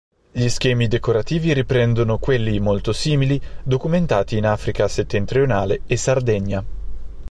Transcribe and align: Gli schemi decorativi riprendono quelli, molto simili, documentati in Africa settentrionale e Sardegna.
Gli 0.31 0.47
schemi 0.47 0.87
decorativi 0.87 1.53
riprendono 1.53 2.17
quelli, 2.17 2.59
molto 2.59 2.91
simili, 2.91 3.39
documentati 3.61 4.35
in 4.35 4.47
Africa 4.47 4.87
settentrionale 4.87 5.81
e 5.85 5.95
Sardegna. 5.95 6.65